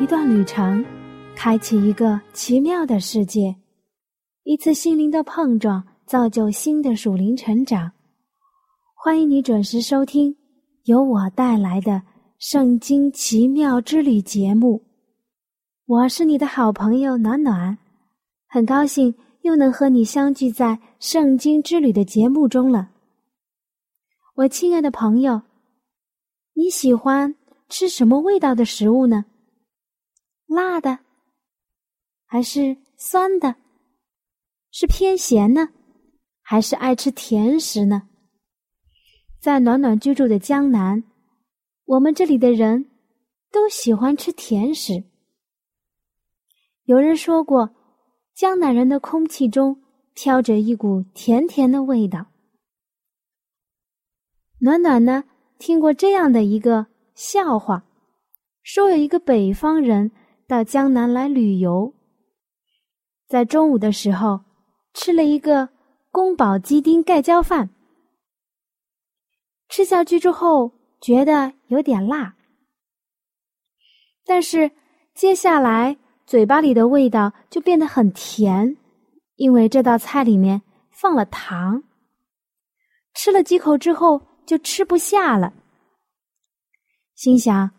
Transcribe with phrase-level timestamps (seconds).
[0.00, 0.84] 一段旅程，
[1.34, 3.52] 开启一个奇妙的世界；
[4.44, 7.90] 一次心灵的碰撞，造就新的属灵成长。
[8.94, 10.36] 欢迎你准时收听
[10.84, 11.92] 由我带来的
[12.38, 14.84] 《圣经奇妙之旅》节目。
[15.86, 17.76] 我是你的好朋友暖暖，
[18.46, 19.12] 很高兴
[19.42, 20.66] 又能和你相聚在
[21.00, 22.90] 《圣经之旅》的节目中了。
[24.36, 25.42] 我亲爱的朋友，
[26.54, 27.34] 你喜欢
[27.68, 29.24] 吃什么味道的食物呢？
[30.48, 30.98] 辣的，
[32.24, 33.54] 还是酸的？
[34.70, 35.68] 是偏咸呢，
[36.40, 38.08] 还是爱吃甜食呢？
[39.38, 41.04] 在暖暖居住的江南，
[41.84, 42.90] 我们这里的人
[43.52, 45.04] 都喜欢吃甜食。
[46.84, 47.74] 有人说过，
[48.34, 49.82] 江南人的空气中
[50.14, 52.26] 飘着一股甜甜的味道。
[54.60, 55.24] 暖暖呢，
[55.58, 57.84] 听过这样的一个笑话，
[58.62, 60.10] 说有一个北方人。
[60.48, 61.92] 到江南来旅游，
[63.26, 64.40] 在中午的时候
[64.94, 65.68] 吃了一个
[66.10, 67.68] 宫保鸡丁盖浇饭，
[69.68, 72.34] 吃下去之后觉得有点辣，
[74.24, 74.70] 但是
[75.14, 78.78] 接下来嘴巴里的味道就变得很甜，
[79.36, 81.84] 因为这道菜里面放了糖。
[83.12, 85.52] 吃了几口之后就吃不下了，
[87.14, 87.77] 心想。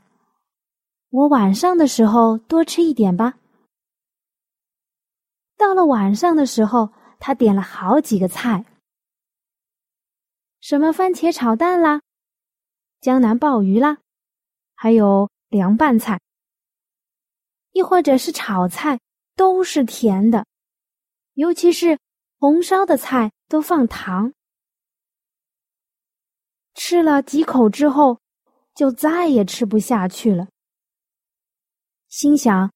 [1.11, 3.39] 我晚上的时候多吃一点吧。
[5.57, 8.65] 到了晚上的时候，他点了好几个菜，
[10.61, 12.01] 什么番茄炒蛋啦，
[13.01, 13.97] 江南鲍鱼啦，
[14.75, 16.21] 还有凉拌菜，
[17.71, 18.99] 亦或者是炒菜，
[19.35, 20.45] 都是甜的，
[21.33, 21.99] 尤其是
[22.37, 24.31] 红烧的菜都放糖。
[26.75, 28.21] 吃了几口之后，
[28.75, 30.47] 就再也吃不下去了。
[32.09, 32.71] 心想，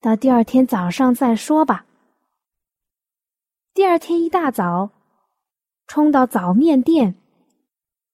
[0.00, 1.84] 到第二天早上再说吧。
[3.74, 4.88] 第二天一大早，
[5.88, 7.16] 冲到早面店，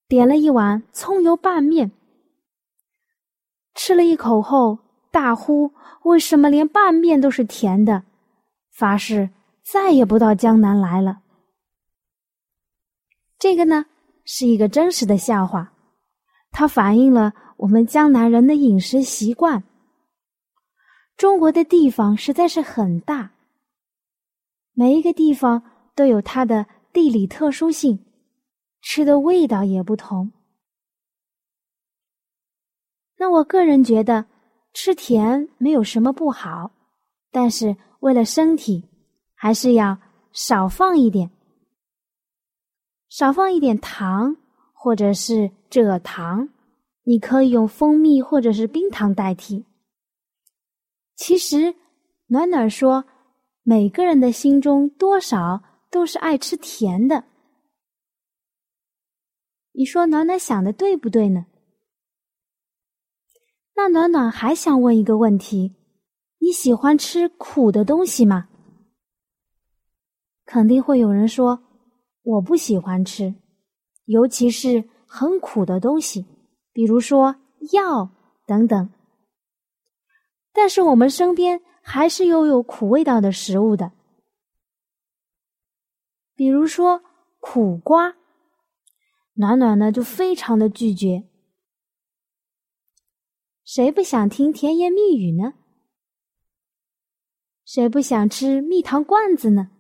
[0.09, 1.93] 点了一碗葱油拌面。
[3.75, 4.79] 吃了一口后，
[5.11, 5.71] 大呼
[6.05, 8.03] ：“为什么连拌面都是甜的？”
[8.73, 9.29] 发誓
[9.63, 11.21] 再也不到江南来了。
[13.39, 13.85] 这个呢，
[14.25, 15.75] 是一个真实的笑话，
[16.51, 19.63] 它反映了我们江南人的饮食习惯。
[21.17, 23.33] 中国的地方实在是很大，
[24.73, 25.63] 每一个地方
[25.95, 28.05] 都有它的地理特殊性，
[28.81, 30.33] 吃的味道也不同。
[33.19, 34.27] 那我个人觉得
[34.73, 36.73] 吃甜没有什么不好，
[37.31, 38.89] 但是为了身体，
[39.35, 39.97] 还是要
[40.33, 41.31] 少放一点，
[43.09, 44.37] 少放一点糖
[44.73, 46.49] 或者是蔗糖，
[47.05, 49.65] 你可以用蜂蜜或者是冰糖代替。
[51.25, 51.77] 其实，
[52.27, 53.05] 暖暖说，
[53.63, 57.23] 每个人的心中多少都是爱吃甜的。
[59.71, 61.47] 你说暖暖想的对不对呢？
[63.77, 65.77] 那暖暖还想问一个问题：
[66.41, 68.49] 你喜欢吃苦的东西吗？
[70.45, 71.63] 肯定会有人说，
[72.23, 73.33] 我不喜欢吃，
[74.07, 76.27] 尤其是很苦的东西，
[76.73, 77.37] 比如说
[77.71, 78.11] 药
[78.45, 78.91] 等等。
[80.55, 83.93] 但是我们身边还是有有苦味道的食物的，
[86.35, 87.03] 比如说
[87.41, 88.15] 苦瓜，
[89.33, 91.27] 暖暖呢就非常的拒绝。
[93.65, 95.55] 谁不想听甜言蜜语呢？
[97.65, 99.71] 谁不想吃蜜糖罐子呢？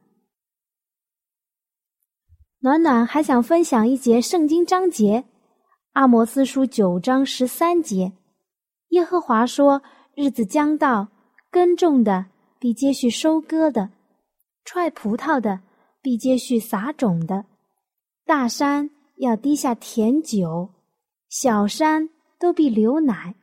[2.60, 5.20] 暖暖还想分享一节圣经章节，
[5.92, 8.14] 《阿摩斯书》九章十三节，
[8.88, 9.82] 耶和华说。
[10.14, 11.08] 日子将到，
[11.50, 12.26] 耕种的
[12.58, 13.90] 必接续收割的，
[14.64, 15.60] 踹葡萄的
[16.02, 17.46] 必接续撒种的。
[18.26, 20.68] 大山要滴下甜酒，
[21.28, 23.34] 小山都必流奶。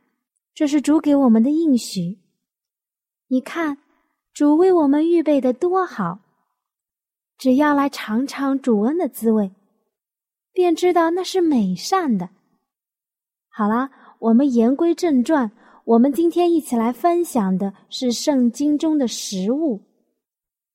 [0.53, 2.19] 这是主给我们的应许。
[3.29, 3.77] 你看，
[4.33, 6.19] 主为我们预备的多好！
[7.37, 9.51] 只要来尝尝主恩的滋味，
[10.51, 12.29] 便知道那是美善的。
[13.47, 13.89] 好了，
[14.19, 15.51] 我们言归正传。
[15.89, 19.81] 我们今天一起来分享的是圣经中的食物，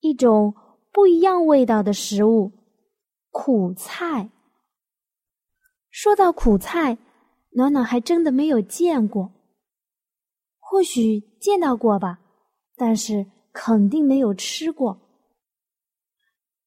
[0.01, 0.53] 一种
[0.91, 2.51] 不一样味道的食物——
[3.31, 4.29] 苦菜。
[5.89, 6.97] 说到苦菜，
[7.51, 9.31] 暖暖还真的没有见过，
[10.59, 12.19] 或许见到过吧，
[12.75, 14.99] 但是肯定没有吃过。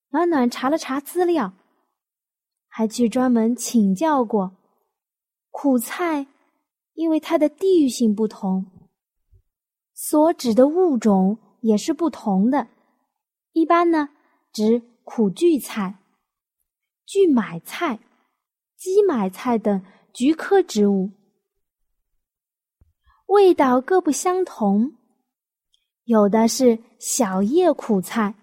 [0.09, 1.53] 暖暖查了查资料，
[2.67, 4.57] 还去专门请教过
[5.51, 6.27] 苦菜。
[6.99, 8.67] 因为它的地域性不同，
[9.95, 12.67] 所指的物种也是不同的。
[13.53, 14.09] 一般呢，
[14.53, 15.97] 指苦苣菜、
[17.07, 18.01] 苣买菜、
[18.77, 19.81] 鸡买菜等
[20.13, 21.13] 菊科植物，
[23.27, 24.93] 味道各不相同。
[26.03, 28.35] 有的是小叶苦菜，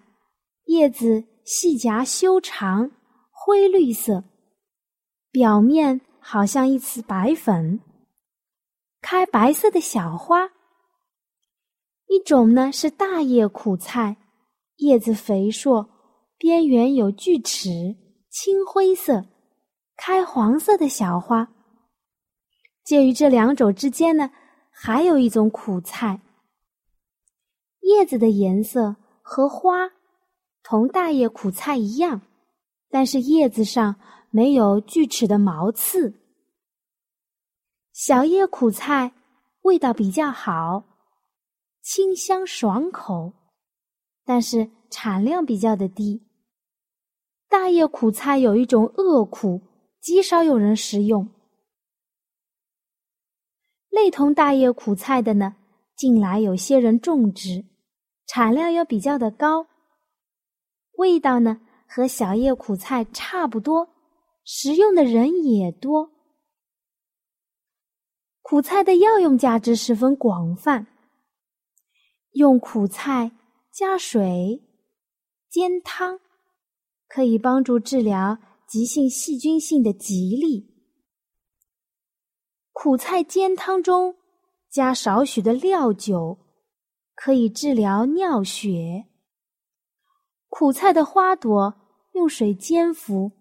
[0.64, 2.90] 叶子细夹修长，
[3.30, 4.24] 灰绿色，
[5.30, 7.78] 表面好像一层白粉。
[9.08, 10.50] 开白色的小花。
[12.08, 14.16] 一种呢是大叶苦菜，
[14.78, 15.88] 叶子肥硕，
[16.36, 17.70] 边缘有锯齿，
[18.30, 19.24] 青灰色，
[19.96, 21.52] 开黄色的小花。
[22.82, 24.32] 介于这两种之间呢，
[24.72, 26.20] 还有一种苦菜，
[27.82, 29.88] 叶子的颜色和花
[30.64, 32.22] 同大叶苦菜一样，
[32.90, 33.94] 但是叶子上
[34.30, 36.25] 没有锯齿的毛刺。
[37.98, 39.14] 小叶苦菜
[39.62, 40.84] 味道比较好，
[41.80, 43.32] 清香爽口，
[44.22, 46.22] 但是产量比较的低。
[47.48, 49.62] 大叶苦菜有一种恶苦，
[49.98, 51.26] 极少有人食用。
[53.88, 55.56] 类同大叶苦菜的呢，
[55.96, 57.64] 近来有些人种植，
[58.26, 59.66] 产量又比较的高。
[60.98, 63.88] 味道呢和小叶苦菜差不多，
[64.44, 66.10] 食用的人也多。
[68.48, 70.86] 苦菜的药用价值十分广泛，
[72.30, 73.32] 用苦菜
[73.72, 74.62] 加水
[75.50, 76.20] 煎汤，
[77.08, 78.38] 可以帮助治疗
[78.68, 80.64] 急性细菌性的疾痢。
[82.70, 84.14] 苦菜煎汤中
[84.70, 86.38] 加少许的料酒，
[87.16, 89.06] 可以治疗尿血。
[90.48, 91.74] 苦菜的花朵
[92.12, 93.32] 用水煎服，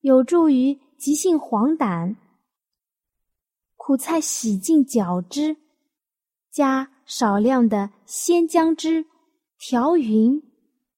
[0.00, 2.16] 有助于急性黄疸。
[3.82, 5.56] 苦菜洗净角汁，
[6.52, 9.06] 加少量的鲜姜汁
[9.58, 10.42] 调匀，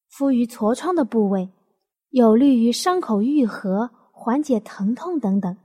[0.08, 1.48] 敷于痤疮的部位，
[2.10, 5.56] 有利于伤口愈合、缓解疼痛等等。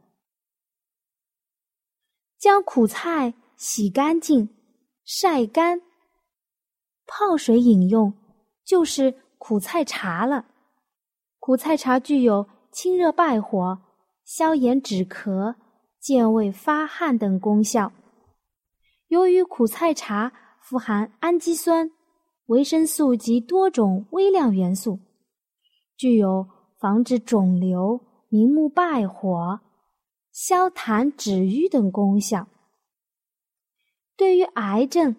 [2.37, 4.55] 将苦菜洗干净、
[5.03, 5.81] 晒干、
[7.07, 8.13] 泡水饮用，
[8.63, 10.45] 就是苦菜茶了。
[11.39, 13.79] 苦菜茶具有清热败火、
[14.23, 15.55] 消炎止咳。
[15.99, 17.91] 健胃发汗等功效。
[19.07, 21.91] 由于苦菜茶富含氨基酸、
[22.47, 24.99] 维生素及多种微量元素，
[25.95, 26.47] 具有
[26.79, 29.59] 防止肿瘤、明目败火、
[30.31, 32.47] 消痰止瘀等功效。
[34.15, 35.15] 对于癌症、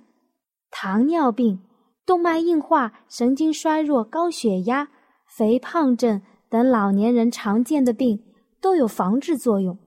[0.71, 1.61] 糖尿病、
[2.05, 4.89] 动脉硬化、神经衰弱、高血压、
[5.27, 8.23] 肥胖症等老年人常见的病，
[8.61, 9.79] 都有防治作用。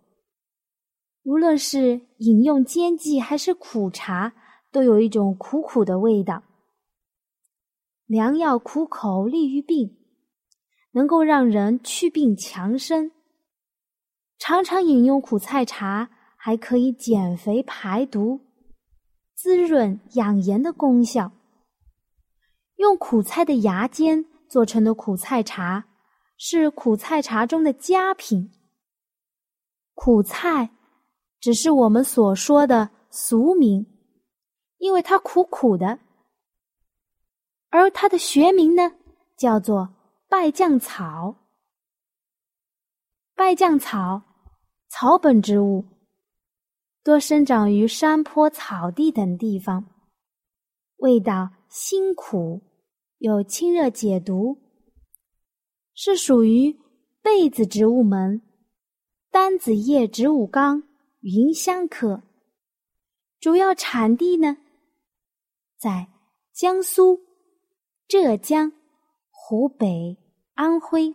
[1.23, 4.33] 无论是饮用煎剂还是苦茶，
[4.71, 6.43] 都有一种苦苦的味道。
[8.07, 9.97] 良药苦口利于病，
[10.93, 13.11] 能够让人祛病强身。
[14.39, 18.41] 常常饮用苦菜茶，还可以减肥排毒、
[19.35, 21.31] 滋润养颜的功效。
[22.77, 25.85] 用苦菜的芽尖做成的苦菜茶，
[26.35, 28.51] 是苦菜茶中的佳品。
[29.93, 30.71] 苦菜。
[31.41, 33.85] 只是我们所说的俗名，
[34.77, 35.97] 因为它苦苦的，
[37.69, 38.93] 而它的学名呢，
[39.35, 39.93] 叫做
[40.29, 41.35] 败酱草。
[43.33, 44.21] 败酱草，
[44.87, 45.83] 草本植物，
[47.03, 49.83] 多生长于山坡、草地等地方，
[50.97, 52.61] 味道辛苦，
[53.17, 54.61] 有清热解毒，
[55.95, 56.79] 是属于
[57.23, 58.43] 被子植物门
[59.31, 60.83] 单子叶植物纲。
[61.21, 62.23] 芸香科，
[63.39, 64.57] 主要产地呢
[65.77, 66.07] 在
[66.51, 67.19] 江苏、
[68.07, 68.71] 浙江、
[69.29, 70.17] 湖北、
[70.55, 71.13] 安徽，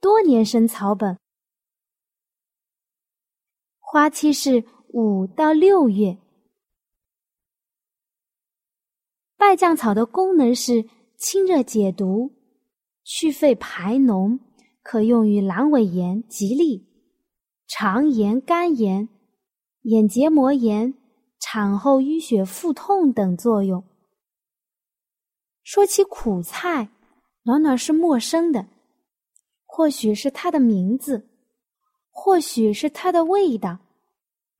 [0.00, 1.18] 多年生草本，
[3.78, 6.18] 花期是五到六月。
[9.38, 10.86] 败酱草的功能是
[11.16, 12.30] 清热解毒、
[13.02, 14.38] 祛肺排脓，
[14.82, 16.86] 可用于阑尾炎、吉利、
[17.66, 19.08] 肠炎、肝炎。
[19.82, 20.94] 眼结膜炎、
[21.40, 23.82] 产后淤血、腹痛等作用。
[25.64, 26.88] 说起苦菜，
[27.42, 28.66] 暖暖是陌生的，
[29.64, 31.28] 或许是它的名字，
[32.10, 33.78] 或许是它的味道，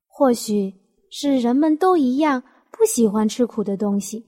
[0.08, 0.74] 或许
[1.10, 4.26] 是人们都一样不喜欢吃苦的东西。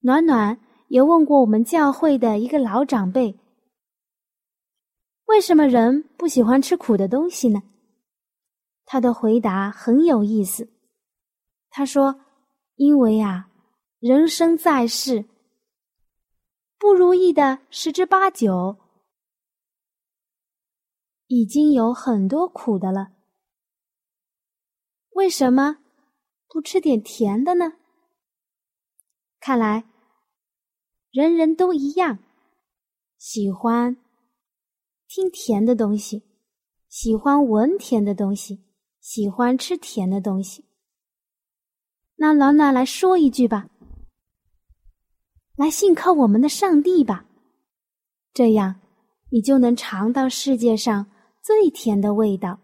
[0.00, 3.38] 暖暖也问过我们教会的一个老长辈
[5.24, 7.62] ：“为什么人不喜欢吃苦的东西呢？”
[8.92, 10.68] 他的回答很有意思。
[11.68, 12.24] 他说
[12.74, 13.48] ：“因为啊，
[14.00, 15.26] 人生在世。”
[16.76, 18.76] 不如意的十之八九，
[21.28, 23.12] 已经有很多苦的了。
[25.10, 25.78] 为什么
[26.48, 27.74] 不吃点甜的呢？
[29.38, 29.84] 看来
[31.12, 32.18] 人人都一样，
[33.18, 33.96] 喜欢
[35.06, 36.24] 听甜的东西，
[36.88, 38.64] 喜欢闻甜的东西，
[39.00, 40.64] 喜欢吃甜的东西。
[42.16, 43.68] 那暖暖来说一句吧。
[45.56, 47.26] 来信靠我们的上帝吧，
[48.32, 48.80] 这样
[49.30, 51.10] 你就能尝到世界上
[51.42, 52.58] 最甜的味道。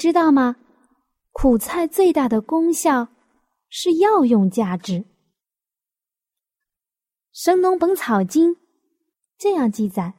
[0.00, 0.56] 知道吗？
[1.30, 3.08] 苦菜最大的功效
[3.68, 4.94] 是药用价值。
[7.34, 8.54] 《神农本草经》
[9.36, 10.14] 这样记载：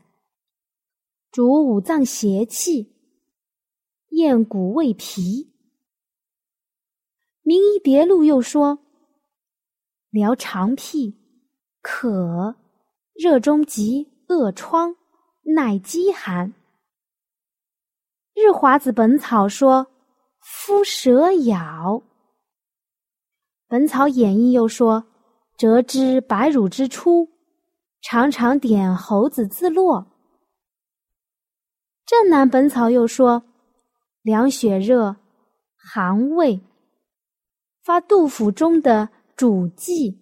[1.32, 2.96] 主五脏邪气，
[4.10, 5.22] 验骨胃脾。
[7.42, 8.78] 《名医别录》又说：
[10.12, 11.20] 疗肠癖、
[11.82, 12.56] 渴、
[13.16, 14.96] 热中急、恶疮、
[15.42, 16.54] 耐饥寒。
[18.42, 19.86] 日华子本草说
[20.42, 22.02] ：“夫蛇咬。”
[23.70, 25.06] 本草演义又说
[25.56, 27.30] ：“折枝白乳之初，
[28.02, 30.08] 常常点猴子自落。”
[32.04, 33.44] 正南本草又说
[34.24, 35.16] ：“凉血热，
[35.76, 36.60] 寒胃，
[37.84, 40.20] 发杜甫中的主剂，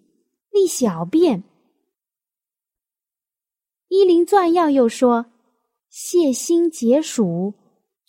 [0.50, 1.42] 利小便。”
[3.88, 5.24] 医林纂要又说
[5.90, 7.54] ：“泻心解暑。”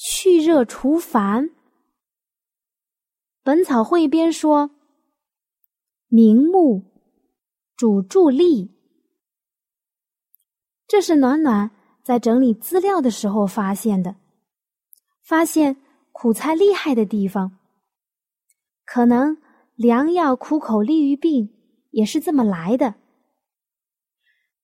[0.04, 1.46] 去热除烦。
[3.44, 4.72] 《本草汇编》说
[6.10, 6.82] ：“明目，
[7.76, 8.72] 主助力。”
[10.90, 11.70] 这是暖暖
[12.04, 14.16] 在整理资料的时候发现的，
[15.22, 15.78] 发现
[16.12, 17.60] 苦菜厉害的地方。
[18.84, 19.38] 可能
[19.76, 21.54] 良药苦口利于病
[21.92, 22.96] 也是这么来的。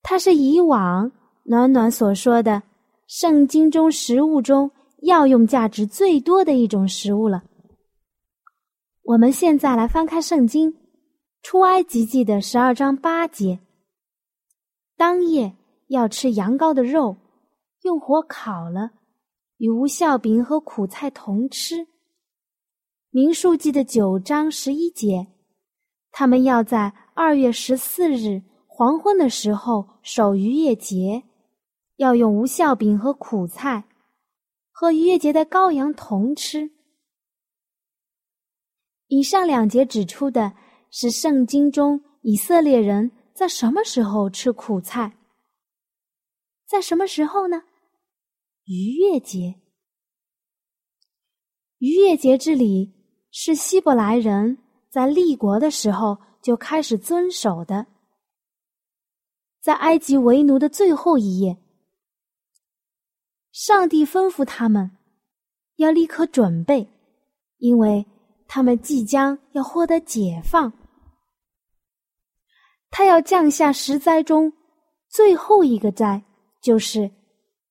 [0.01, 1.11] 它是以往
[1.43, 2.63] 暖暖所说的
[3.05, 4.71] 圣经中食物中
[5.03, 7.43] 药用价值最多的一种食物了。
[9.03, 10.75] 我们现在来翻开圣经
[11.41, 13.59] 出埃及记的十二章八节。
[14.97, 15.55] 当夜
[15.87, 17.15] 要吃羊羔的肉，
[17.83, 18.91] 用火烤了，
[19.57, 21.87] 与无酵饼和苦菜同吃。
[23.11, 25.27] 民数记的九章十一节，
[26.11, 31.23] 他们要在二月十四日黄昏的时候守逾越节，
[31.95, 33.86] 要用无酵饼和苦菜，
[34.79, 36.69] 和逾越节的羔羊同吃。
[39.07, 40.53] 以上两节指出的
[40.91, 45.17] 是圣经中以色列人在什么时候吃苦菜？
[46.67, 47.63] 在什么时候呢？
[48.65, 49.55] 逾越节。
[51.79, 52.93] 逾越节之礼。
[53.29, 54.57] 是希伯来人
[54.89, 57.87] 在立国的时候就开始遵守的。
[59.59, 61.57] 在埃及为奴的最后一页，
[63.57, 64.91] 上帝吩咐他们
[65.77, 66.87] 要立刻准备，
[67.57, 68.05] 因为
[68.47, 70.71] 他们即将要获得解放。
[72.91, 74.53] 他要降下十灾中
[75.09, 76.23] 最后一个灾，
[76.61, 77.09] 就是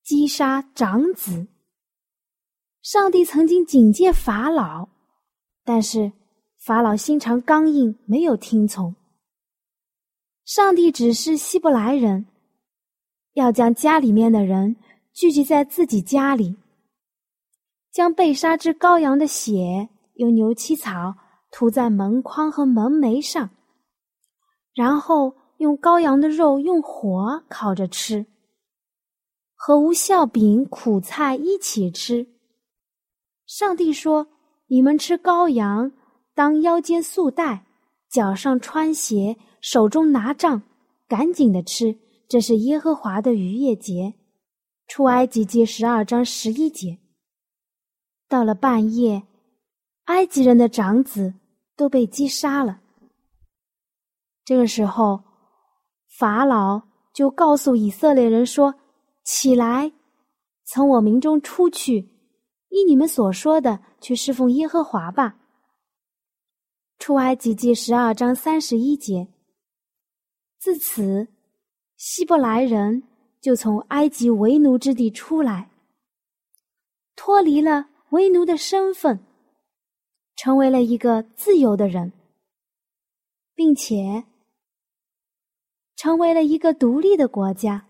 [0.03, 1.47] 击杀长子。
[2.83, 4.89] 上帝曾经警戒法老。
[5.63, 6.11] 但是
[6.59, 8.93] 法老心肠刚硬，没有听从。
[10.45, 12.27] 上帝指示希伯来人，
[13.35, 14.75] 要将家里面的人
[15.17, 16.55] 聚集在自己家里，
[17.91, 21.15] 将被杀之羔羊的血用牛膝草
[21.51, 23.49] 涂在门框和门楣上，
[24.75, 28.27] 然后用羔羊的肉用火烤着吃，
[29.55, 32.27] 和无酵饼、苦菜一起吃。
[33.47, 34.29] 上帝说。
[34.69, 35.93] 你们吃羔羊，
[36.35, 37.65] 当腰间束带，
[38.11, 40.61] 脚上穿鞋，手中拿杖，
[41.07, 41.97] 赶紧的吃。
[42.29, 44.13] 这是耶和华的逾越节，
[44.87, 46.99] 出埃及记十二章十一节。
[48.29, 49.23] 到了半夜，
[50.05, 51.35] 埃及人的长子
[51.77, 52.81] 都被击杀了。
[54.45, 55.23] 这个时候，
[56.19, 58.75] 法老就告诉以色列人说
[59.25, 59.93] ：“起来，
[60.65, 62.09] 从我民中出去。”
[62.69, 65.39] 依你们所说的去侍奉耶和华吧。
[66.99, 69.29] 出埃及记十二章三十一节。
[70.59, 71.29] 自此，
[71.97, 73.05] 希伯来人
[73.47, 75.71] 就从埃及为奴之地出来，
[77.15, 79.21] 脱离了为奴的身份，
[80.35, 82.13] 成为了一个自由的人，
[83.55, 84.25] 并且
[85.95, 87.87] 成为了一个独立的国家。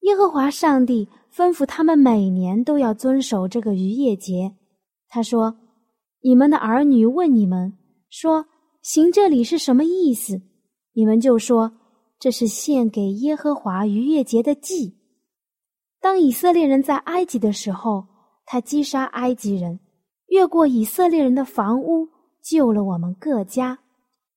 [0.00, 1.08] 耶和华上帝。
[1.30, 4.56] 吩咐他们每年都要遵守这个逾越节。
[5.08, 5.56] 他说
[6.20, 7.78] ：“你们的儿女问你们
[8.10, 8.46] 说，
[8.82, 10.42] 行这里是什么意思？
[10.94, 11.70] 你们就说
[12.18, 14.96] 这是献给耶和华逾越节的祭。
[16.00, 18.06] 当以色列人在埃及的时候，
[18.44, 19.80] 他击杀埃及人，
[20.26, 22.08] 越过以色列人的房屋，
[22.42, 23.78] 救了我们各家。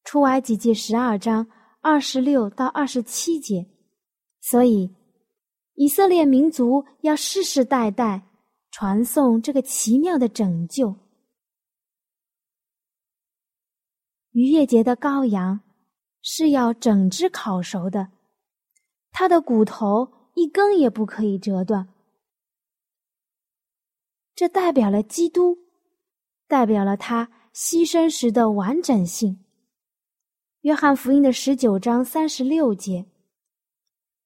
[0.03, 1.47] 出埃及记十二章
[1.81, 3.67] 二十六到二十七节。
[4.39, 4.95] 所以。”
[5.75, 8.21] 以色列民族要世世代代
[8.69, 10.93] 传颂这个奇妙的拯救。
[14.31, 15.59] 逾越节的羔羊
[16.21, 18.09] 是要整只烤熟的，
[19.11, 21.89] 它的骨头一根也不可以折断。
[24.35, 25.57] 这代表了基督，
[26.47, 29.43] 代表了他牺牲时的完整性。
[30.61, 33.05] 约翰福音的十九章三十六节。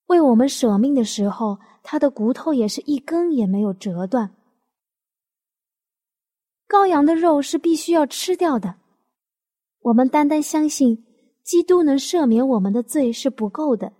[0.07, 4.35] 为我们舍命的时候，他的骨头也是一根也没有折断。
[6.67, 8.75] 羔羊的肉是必须要吃掉的。
[9.79, 11.05] 我们单单相信
[11.45, 13.93] 基督能赦免我们的罪是不够的，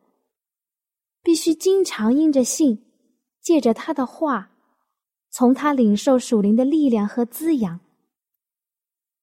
[1.23, 2.84] 必须经常因着信，
[3.41, 4.49] 借着他的话，
[5.29, 7.79] 从他领受属灵的力量和滋养。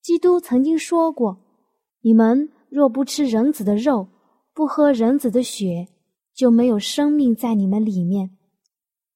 [0.00, 1.38] 基督曾经说过
[2.00, 4.08] ：“你们若不吃人子的肉，
[4.54, 5.88] 不喝人子的血。”
[6.34, 8.38] 就没有生命在你们里面，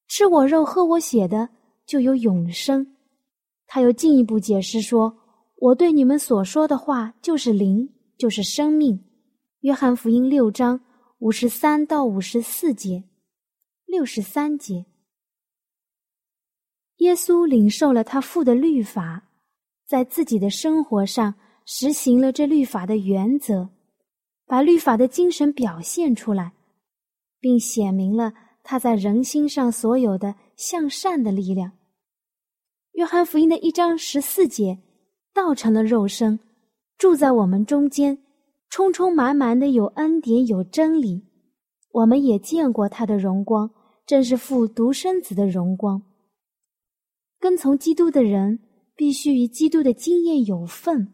[0.07, 1.49] 吃我肉、喝我血的
[1.87, 2.95] 就有永生。
[3.66, 5.16] 他又进一步解释说
[5.57, 9.05] ：“我对你们所说的话就是灵，就是生命。”
[9.61, 10.81] 约翰福音六章
[11.18, 13.05] 五十三到五十四节，
[13.85, 14.87] 六十三节。
[16.98, 19.29] 耶稣领受了他父的律法，
[19.87, 23.68] 在自己的生活上实行了这律法的原则，
[24.46, 26.52] 把律法的精神表现出来，
[27.38, 31.72] 并显明了他在人心上所有的向善的力量。
[32.92, 34.79] 约翰福音的一章十四节，
[35.35, 36.38] 道成了肉身，
[36.99, 38.19] 住在我们中间，
[38.71, 41.25] 充充满满的有恩典有真理。
[41.93, 43.71] 我们也见过他的荣光，
[44.07, 46.03] 正是父独生子的荣光。
[47.39, 48.59] 跟从基督的人
[48.95, 51.13] 必须与基督的经验有份。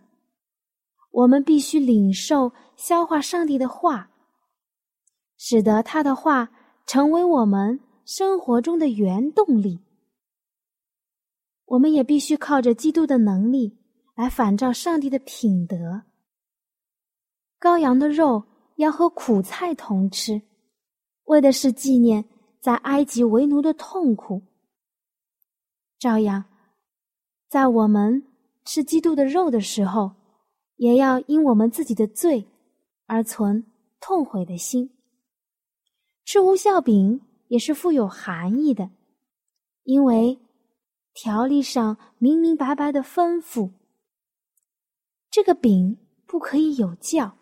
[1.11, 4.11] 我们必须领受、消化上帝的话，
[5.37, 6.51] 使得他的话
[6.87, 9.81] 成为我们生活中的原动力。
[11.67, 13.77] 我们也必须靠着基督的能力
[14.15, 16.03] 来反照上帝的品德。
[17.61, 18.45] 羔羊的肉
[18.77, 20.43] 要和苦菜同吃，
[21.25, 22.25] 为的是纪念
[22.61, 24.43] 在埃及为奴的痛苦。
[25.99, 26.45] 照样，
[27.49, 28.27] 在我们
[28.65, 30.13] 吃基督的肉的时候，
[30.77, 32.47] 也要因我们自己的罪
[33.07, 33.65] 而存
[34.01, 34.91] 痛悔的心。
[36.25, 38.91] 吃无效饼也是富有含义的，
[39.85, 40.39] 因为
[41.15, 43.71] 条例上明明白白的吩咐，
[45.33, 47.33] 这个饼不可以有酵。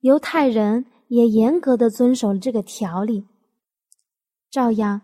[0.00, 3.24] 犹太人也严格的遵守了这个条例。
[4.50, 5.00] 照样，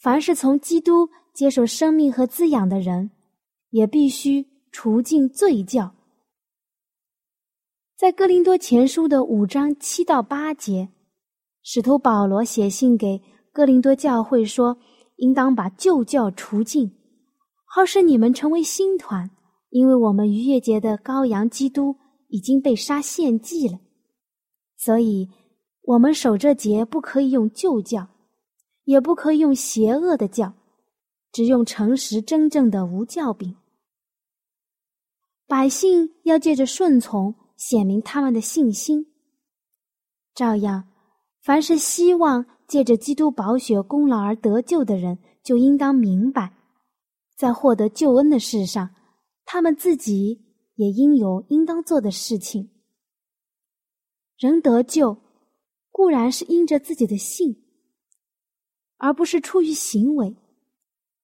[0.00, 1.08] 凡是从基督。
[1.34, 3.10] 接受生命和滋养的人，
[3.70, 5.92] 也必须除尽罪教。
[7.96, 10.90] 在哥林多前书的五章七到八节，
[11.64, 13.20] 使徒保罗写信给
[13.52, 14.78] 哥林多教会说
[15.18, 16.96] ：“应当把旧教除尽，
[17.64, 19.28] 好使你们成为新团，
[19.74, 21.96] 因为我们逾越节的羔羊基督
[22.28, 23.80] 已经被杀献祭了，
[24.76, 25.28] 所以
[25.82, 28.06] 我们守这节不可以用旧教，
[28.84, 30.54] 也不可以用邪恶的教。”
[31.32, 33.56] 只用诚实真正的无教饼，
[35.48, 39.08] 百姓要借着顺从显明他们的信心。
[40.32, 40.84] 照样，
[41.42, 46.52] 凡是希望借着基督宝血功劳而得救的人，就应当明白，
[47.36, 48.93] 在获得救恩的事上，
[49.44, 52.70] 他们自己也应有应当做的事情。
[54.36, 55.16] 人得救，
[55.90, 57.62] 固然是因着自己的信，
[58.96, 60.36] 而不是出于行为。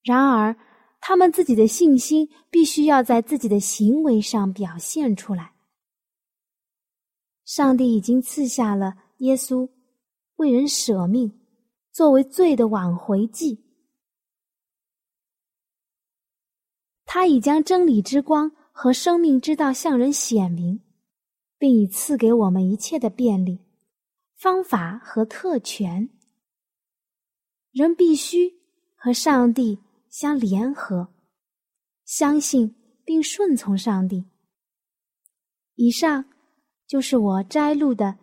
[0.02, 0.56] 然而，
[1.00, 5.52] 他们自己的信心必须要在自己的行为上表现出来。
[7.44, 9.68] 上帝已经赐下了耶稣
[10.36, 11.40] 为人舍命，
[11.90, 13.69] 作为罪的挽回祭。
[17.12, 20.80] 他已将真理之光和生命之道向人显明，
[21.58, 23.58] 并已赐给我们一切的便利、
[24.38, 26.08] 方法和特权。
[27.72, 28.54] 人必须
[28.94, 29.80] 和上帝。
[30.08, 31.08] 相联合，
[32.04, 34.24] 相信并顺从上帝。
[35.76, 36.24] 以上
[36.88, 38.06] 就是我摘录的《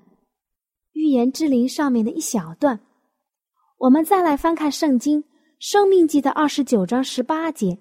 [0.91, 2.81] 预言之灵》上面的一小段。
[3.77, 5.23] 我们再来翻看《圣经·
[5.59, 7.79] 生命记》的二十九章十八节：“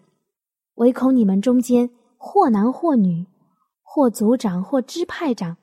[0.76, 3.26] 唯恐你们中间或男或女，
[3.82, 5.58] 或族长或支派长，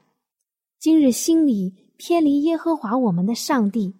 [0.77, 3.95] 今日心里偏离耶和华我们的上帝，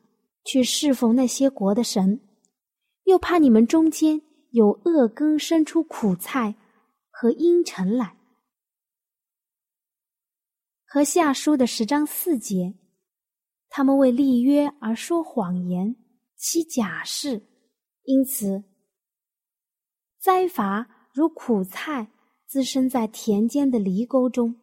[0.46, 2.22] 去侍奉那些国的神，
[3.06, 4.22] 又怕你们中间。”
[4.54, 6.54] 有恶根生出苦菜
[7.10, 8.16] 和阴尘来，
[10.86, 12.76] 和下书的十章四节，
[13.68, 15.96] 他们为立约而说谎言，
[16.36, 17.42] 欺假事，
[18.04, 18.64] 因此
[20.20, 22.08] 灾罚如苦菜
[22.48, 24.56] 滋生在田间的犁沟中。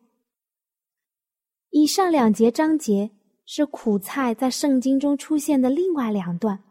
[1.71, 3.13] 以上两节章节
[3.47, 6.65] 是苦菜在圣经中出现的另外两段，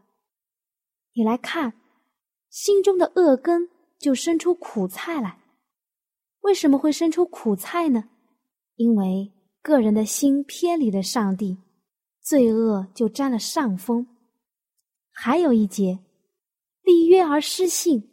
[1.13, 1.73] 你来看。
[2.49, 5.39] 心中的恶根就生出苦菜来，
[6.41, 8.09] 为什么会生出苦菜呢？
[8.75, 11.59] 因为个人的心偏离了上帝，
[12.23, 14.07] 罪恶就占了上风。
[15.11, 15.99] 还有一节，
[16.81, 18.08] 立约而失信，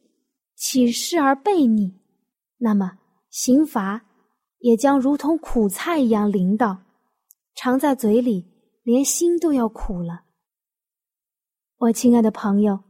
[0.56, 1.94] 起誓而背逆，
[2.56, 2.98] 那么
[3.30, 4.06] 刑罚
[4.58, 6.78] 也将如同苦菜一样临到，
[7.54, 8.46] 尝在嘴里，
[8.82, 10.22] 连心都要苦了。
[11.76, 12.80] 我亲爱的朋友。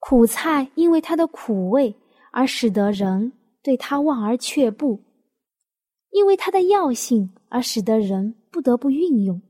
[0.00, 1.96] 苦菜因为它的苦味
[2.30, 3.32] 而使得人
[3.62, 5.02] 对它望而却步，
[6.10, 9.40] 因为它的药性而使得人不得不运用。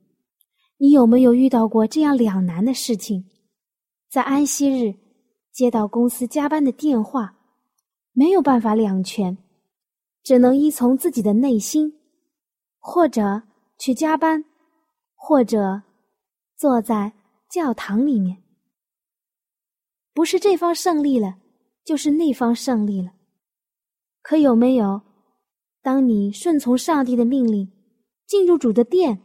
[0.76, 3.24] 你有没有遇到过这样两难的事情？
[4.08, 4.94] 在安息日
[5.54, 7.38] 接到公司加班的电话，
[8.10, 9.38] 没有办法两全，
[10.24, 11.96] 只能依从自己的内心，
[12.80, 13.40] 或者
[13.78, 14.44] 去加班，
[15.14, 15.80] 或者
[16.56, 17.12] 坐在
[17.48, 18.42] 教堂里面。
[20.12, 21.36] 不是这方胜利了，
[21.84, 23.12] 就是那方胜利了。
[24.22, 25.02] 可有没有，
[25.80, 27.70] 当你顺从上帝的命令，
[28.26, 29.22] 进入主的殿，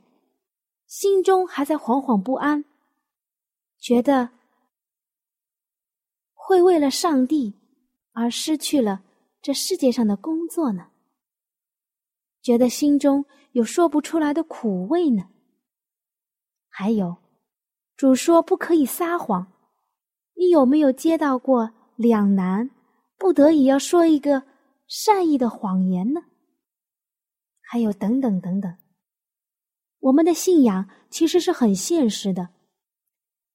[0.86, 2.66] 心中还在惶惶不安，
[3.80, 4.30] 觉得
[6.50, 7.54] 会为了上帝
[8.12, 9.04] 而失去了
[9.40, 10.88] 这世界上的工作呢？
[12.42, 15.30] 觉得心中有说不出来的苦味呢？
[16.68, 17.18] 还有，
[17.96, 19.54] 主说不可以撒谎，
[20.34, 22.72] 你有没有接到过两难，
[23.16, 24.42] 不得已要说一个
[24.88, 26.22] 善意的谎言呢？
[27.62, 28.76] 还有等等等等。
[30.00, 32.50] 我们的信仰其实是很现实的，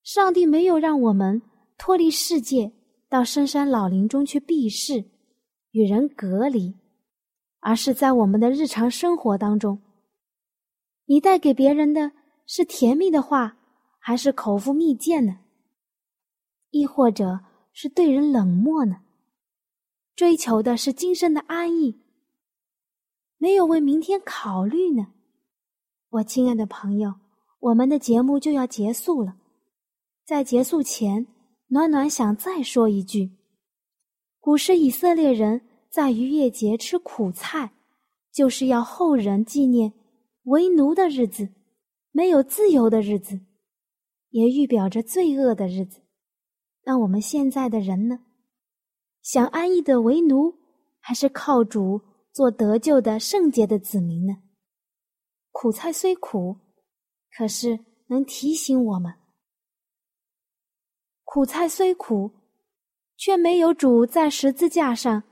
[0.05, 1.43] 上帝没有让我们
[1.77, 2.73] 脱离世界，
[3.15, 5.05] 到深山老林中去避世，
[5.71, 6.75] 与人隔离。
[7.61, 9.81] 而是在我们的日常生活当中，
[11.05, 12.11] 你带给别人的
[12.45, 13.57] 是甜蜜的话，
[14.01, 15.39] 还是口腹蜜饯呢？
[16.71, 17.39] 亦或者
[17.73, 18.97] 是对人冷漠呢？
[20.17, 22.03] 追求的是今生的安逸，
[23.39, 25.07] 没有为明天考虑呢？
[26.11, 27.15] 我亲爱的朋友，
[27.61, 29.37] 我们的节目就要结束了，
[30.25, 31.29] 在结束前，
[31.69, 33.33] 暖暖想再说一句：
[34.41, 35.69] 古时以色列人。
[35.95, 37.73] 在逾越节吃苦菜，
[38.33, 39.93] 就是要后人纪念
[40.43, 41.51] 为奴的日子，
[42.11, 43.39] 没有自由的日子，
[44.31, 46.01] 也预表着罪恶的日子。
[46.83, 48.25] 那我们现在的人呢？
[49.23, 50.57] 想安逸的为奴，
[50.99, 52.01] 还是靠主
[52.33, 54.39] 做得救的圣洁的子民呢？
[55.53, 56.57] 苦菜虽苦，
[57.39, 59.15] 可是能提醒我们：
[61.25, 62.31] 苦菜虽苦，
[63.17, 65.25] 却没有主在十字架上。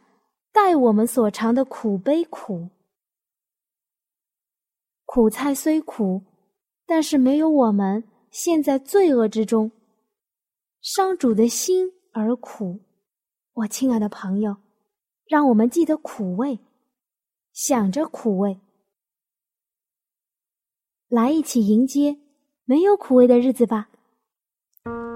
[0.55, 2.68] 待我们所尝的苦悲苦，
[5.07, 6.22] 苦菜虽苦，
[6.85, 9.72] 但是没有我们陷在罪恶之中，
[10.83, 12.81] 伤主的心而苦。
[13.55, 14.59] 我亲爱的朋友，
[15.26, 16.59] 让我们记得苦味，
[17.55, 18.61] 想着苦味，
[21.09, 22.18] 来一起迎接
[22.66, 23.88] 没有苦味的日子吧。